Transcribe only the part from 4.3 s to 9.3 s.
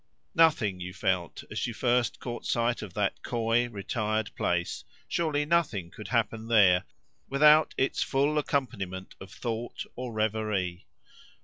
place,—surely nothing could happen there, without its full accompaniment of